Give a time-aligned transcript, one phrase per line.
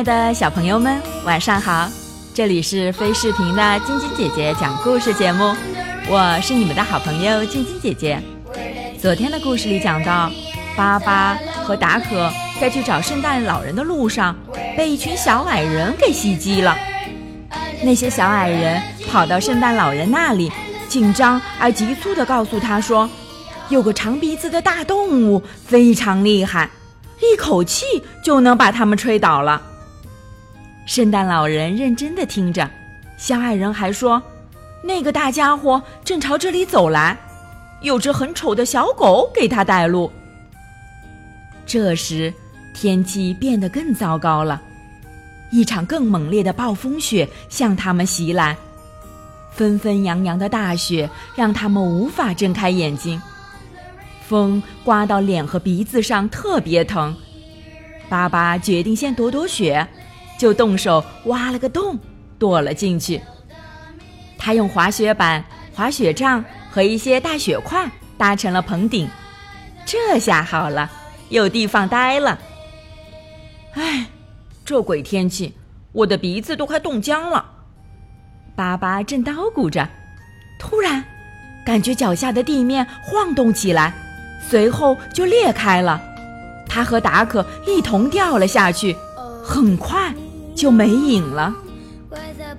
[0.00, 1.86] 爱的小朋友们，晚上好！
[2.32, 5.54] 这里是飞视频的晶晶姐姐讲故事节目，
[6.08, 8.18] 我是你们的好朋友晶晶姐姐。
[8.98, 10.32] 昨天的故事里讲到，
[10.74, 14.34] 巴巴和达可在去找圣诞老人的路上，
[14.74, 16.74] 被一群小矮人给袭击了。
[17.82, 20.50] 那些小矮人跑到圣诞老人那里，
[20.88, 23.06] 紧张而急促地告诉他说，
[23.68, 26.70] 有个长鼻子的大动物非常厉害，
[27.18, 27.84] 一口气
[28.24, 29.60] 就能把他们吹倒了。
[30.86, 32.68] 圣诞老人认真地听着，
[33.16, 34.20] 小矮人还说，
[34.82, 37.16] 那个大家伙正朝这里走来，
[37.82, 40.10] 有只很丑的小狗给他带路。
[41.64, 42.32] 这时，
[42.74, 44.60] 天气变得更糟糕了，
[45.52, 48.56] 一场更猛烈的暴风雪向他们袭来，
[49.52, 53.22] 纷纷扬扬的大雪让他们无法睁开眼睛，
[54.26, 57.14] 风刮到脸和鼻子上特别疼。
[58.08, 59.86] 巴巴决定先躲躲雪。
[60.40, 61.98] 就动手挖了个洞，
[62.38, 63.20] 躲了进去。
[64.38, 65.44] 他用滑雪板、
[65.74, 69.06] 滑雪杖和一些大雪块搭成了棚顶，
[69.84, 70.90] 这下好了，
[71.28, 72.38] 有地方待了。
[73.74, 74.06] 唉，
[74.64, 75.54] 这鬼天气，
[75.92, 77.44] 我的鼻子都快冻僵了。
[78.56, 79.86] 巴巴正叨咕着，
[80.58, 81.04] 突然
[81.66, 83.92] 感觉脚下的地面晃动起来，
[84.48, 86.00] 随后就裂开了，
[86.66, 88.96] 他和达可一同掉了下去，
[89.44, 90.10] 很快。
[90.60, 91.54] 就没影了，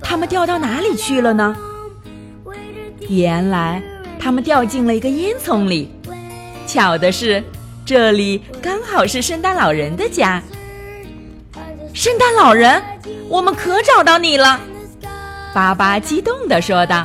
[0.00, 1.56] 他们掉到哪里去了呢？
[3.08, 3.82] 原来
[4.20, 5.90] 他们掉进了一个烟囱里。
[6.64, 7.42] 巧的是，
[7.84, 10.40] 这里刚好是圣诞老人的家。
[11.92, 12.80] 圣诞老人，
[13.28, 14.60] 我们可找到你了！
[15.52, 17.04] 巴巴激动地说道。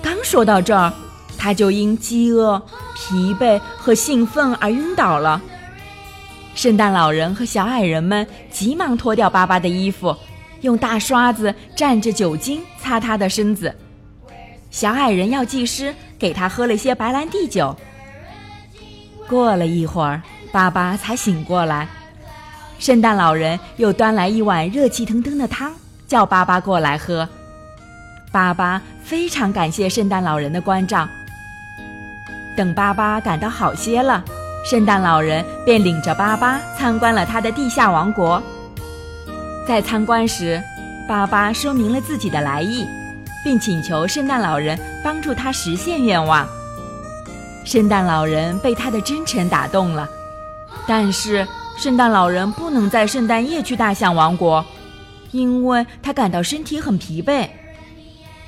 [0.00, 0.92] 刚说到这儿，
[1.36, 2.62] 他就因饥饿、
[2.94, 5.42] 疲惫和兴奋而晕倒了。
[6.54, 10.16] 圣诞老人和小矮人们急忙脱掉巴巴的衣服，
[10.60, 13.74] 用大刷子蘸着酒精擦他的身子。
[14.70, 17.76] 小矮人药剂师给他喝了些白兰地酒。
[19.28, 20.22] 过了一会儿，
[20.52, 21.88] 巴巴才醒过来。
[22.78, 25.72] 圣诞老人又端来一碗热气腾腾的汤，
[26.06, 27.28] 叫巴巴过来喝。
[28.30, 31.08] 巴巴非常感谢圣诞老人的关照。
[32.56, 34.24] 等巴巴感到好些了。
[34.64, 38.42] 圣诞老人便领着巴巴参观了他的地下王国。
[39.68, 40.62] 在参观时，
[41.06, 42.86] 巴巴说明了自己的来意，
[43.44, 46.48] 并请求圣诞老人帮助他实现愿望。
[47.62, 50.08] 圣诞老人被他的真诚打动了，
[50.86, 51.46] 但是
[51.76, 54.64] 圣诞老人不能在圣诞夜去大象王国，
[55.30, 57.46] 因为他感到身体很疲惫。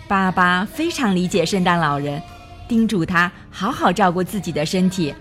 [0.08, 2.22] 巴巴非常理解圣诞老人，
[2.66, 5.14] 叮嘱他好好照顾自己的身体。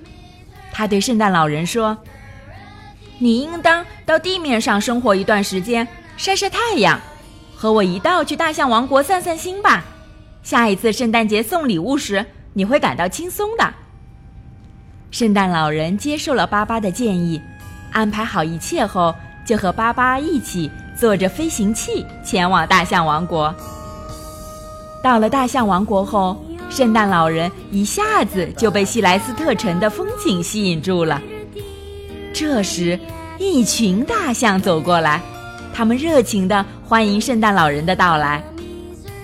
[0.78, 1.98] 他对圣诞老人说
[3.18, 5.88] ：“你应当到地面上生活一段时间，
[6.18, 7.00] 晒晒太阳，
[7.56, 9.86] 和我一道去大象王国散散心吧。
[10.44, 13.74] 下一次圣诞节送礼物时，你会感到轻松的。”
[15.12, 17.42] 圣诞老人接受了巴巴的建议，
[17.94, 19.16] 安排好一切后，
[19.46, 23.56] 就和巴巴一起坐着飞行器前往大象王国。
[25.02, 26.46] 到了大象王国后。
[26.76, 31.22] 圣诞老人一下子就被西莱斯特城的风景吸引住了。
[32.34, 33.00] 这时，
[33.40, 35.22] 一群大象走过来，
[35.74, 38.44] 他们热情地欢迎圣诞老人的到来。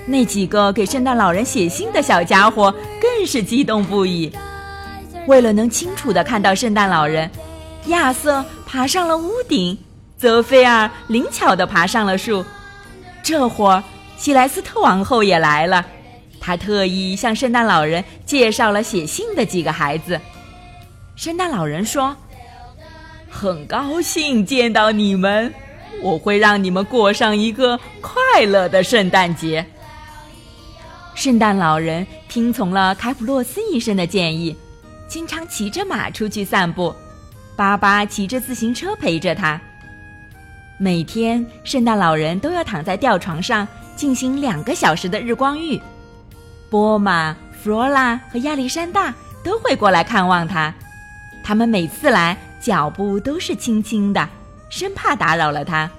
[0.06, 4.32] 那几个给圣诞老人写信的小家伙更是激动不已。
[5.28, 7.30] 为了能清楚地看到圣诞老人，
[7.88, 9.78] 亚瑟爬上了屋顶，
[10.18, 12.46] 泽菲尔灵巧地爬上了树。
[13.22, 13.84] 这会儿，
[14.16, 15.86] 西莱斯特王后也来了。
[16.42, 20.20] 他特意向圣诞老人介绍了写信的几个孩子。
[21.16, 22.18] 圣诞老人说
[23.30, 25.54] ：“很高兴见到你们，
[26.02, 29.64] 我会让你们过上一个快乐的圣诞节。”
[31.14, 34.56] 圣诞老人听从了凯普洛斯医生的建议，
[35.08, 36.96] 经常骑着马出去散步，
[37.56, 39.62] 巴巴骑着自行车陪着他。
[40.80, 45.80] 每天，圣诞老人都要躺在吊床上进行两个小时的日光浴。
[46.72, 49.14] 波马、弗罗拉和亚历山大
[49.44, 50.74] 都会过来看望他，
[51.44, 54.30] 他们每次来脚步都是轻轻的，
[54.70, 55.92] 生怕打扰了他。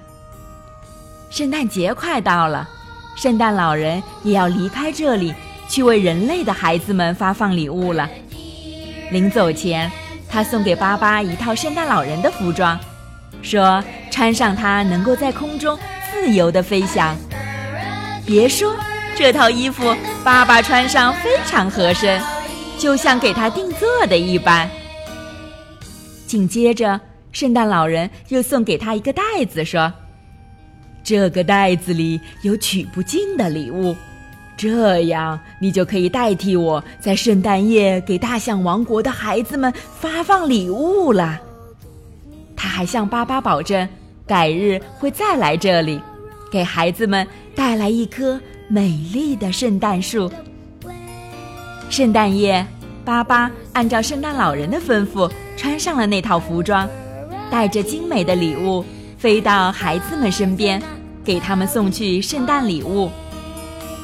[1.29, 2.67] 圣诞节快到了，
[3.15, 5.31] 圣诞老人也要离开这里，
[5.69, 8.09] 去为人类的孩子们发放礼物了。
[9.11, 9.91] 临走前，
[10.27, 12.79] 他送给巴巴一套圣诞老人的服装，
[13.43, 15.77] 说穿上它能够在空中
[16.11, 17.15] 自由地飞翔。
[18.25, 18.75] 别说
[19.15, 22.21] 这套衣服，巴巴穿上非常合身，
[22.79, 24.69] 就像给他定做的一般。
[26.25, 26.99] 紧接着，
[27.31, 29.93] 圣诞老人又送给他一个袋子，说
[31.03, 33.95] ：“这个袋子里有取不尽的礼物。”
[34.57, 41.39] 这样，你就可以代替我在圣诞夜给大象王国的孩子们发放礼物了。
[42.55, 43.87] 他还向巴巴保证，
[44.25, 46.01] 改日会再来这里，
[46.51, 48.39] 给孩子们带来一颗
[48.73, 50.31] 美丽的圣诞树。
[51.91, 52.65] 圣诞夜，
[53.05, 56.89] 巴巴按照圣诞老人的吩咐，穿上了那套服装，
[57.51, 58.83] 带着精美的礼物，
[59.15, 60.81] 飞到孩子们身边，
[61.23, 63.11] 给他们送去圣诞礼物。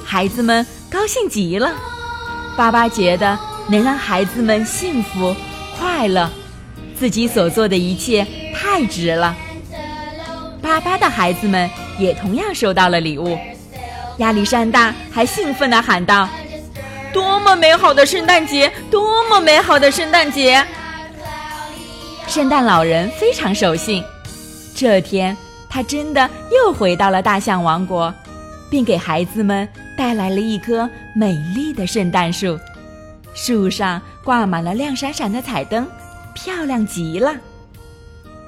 [0.06, 1.74] 孩子们高兴极了，
[2.56, 5.36] 巴巴觉得能让孩子们幸福
[5.80, 6.30] 快乐，
[6.96, 8.24] 自己所做的一切
[8.54, 9.36] 太值了。
[10.62, 11.68] 巴巴的孩子们
[11.98, 13.36] 也同样收到了礼物，
[14.20, 16.30] 亚历山大还兴奋地喊道
[17.12, 18.72] ：“多么美好的圣诞节！
[18.90, 20.66] 多么美好的圣诞节！”
[22.28, 24.04] 圣诞老人非常守信，
[24.76, 25.36] 这天
[25.70, 28.14] 他真的又回到了大象王国。
[28.70, 29.68] 并给孩子们
[29.98, 32.58] 带来了一棵美丽的圣诞树，
[33.34, 35.88] 树上挂满了亮闪闪的彩灯，
[36.34, 37.36] 漂亮极了。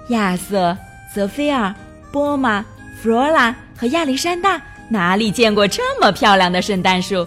[0.09, 0.77] 亚瑟、
[1.13, 1.73] 泽菲尔、
[2.11, 2.63] 波玛、
[3.01, 7.25] 弗罗拉和亚历山大哪里见过这么漂亮的圣诞树？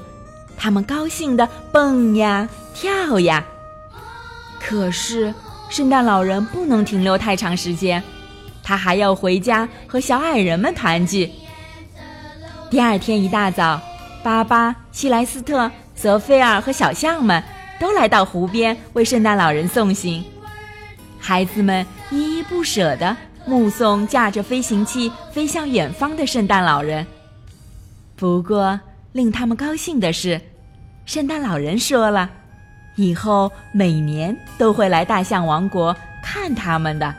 [0.54, 3.42] 他们高兴地蹦呀跳呀。
[4.60, 5.32] 可是，
[5.70, 8.02] 圣诞老人不能停留太长时间，
[8.62, 11.30] 他还要回家和小矮人们团聚。
[12.68, 13.80] 第二天一大早，
[14.22, 17.42] 巴巴、希莱斯特、泽菲尔和小象们
[17.80, 20.22] 都来到湖边为圣诞老人送行。
[21.18, 23.16] 孩子们依依不舍地
[23.46, 27.06] 目送驾着飞行器飞向远方的圣诞老人。
[28.16, 28.78] 不过，
[29.12, 30.40] 令他们高兴的是，
[31.04, 32.30] 圣诞老人说了，
[32.96, 37.14] 以后每年都会来大象王国看他们的。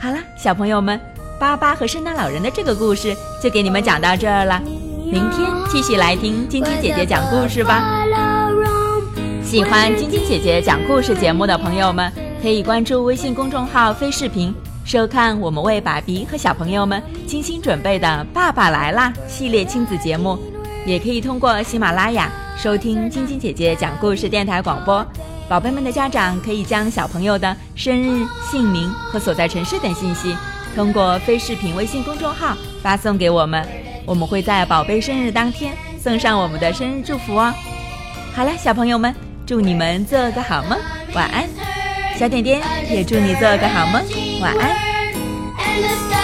[0.00, 1.00] 好了，小朋友们。
[1.36, 4.62] 巴巴和圣诞老人的这个故事就给你们讲到这儿了，
[5.04, 8.04] 明天继续来听晶晶姐姐讲故事吧。
[9.42, 12.10] 喜欢晶晶姐姐讲故事节目的朋友们，
[12.40, 14.54] 可以关注微信公众号“飞视频”，
[14.84, 20.38] 收看我们为爸比和小朋友们精心准备的《爸爸来啦》系列亲子节目，
[20.84, 25.04] 也可以通过喜马拉雅收听晶晶姐姐讲故事电台广播。
[25.48, 30.36] 宝贝们的家长可以将小朋友的生日、姓名和所在城市等信息。
[30.76, 33.66] 通过非视频微信公众号发送给我们，
[34.04, 37.54] 我们会在宝贝生日当天送上我们的生日祝福哦。
[38.34, 39.14] 好了，小朋友们，
[39.46, 40.78] 祝你们做个好梦，
[41.14, 41.48] 晚安。
[42.16, 44.02] 小点点也祝你做个好梦，
[44.40, 46.23] 晚安。